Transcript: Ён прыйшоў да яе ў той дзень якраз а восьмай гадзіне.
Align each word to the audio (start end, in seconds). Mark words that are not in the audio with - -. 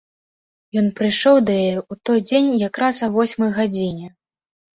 Ён 0.81 0.87
прыйшоў 0.99 1.35
да 1.49 1.53
яе 1.65 1.75
ў 1.81 1.93
той 2.11 2.19
дзень 2.27 2.49
якраз 2.69 2.95
а 3.11 3.11
восьмай 3.19 3.51
гадзіне. 3.61 4.07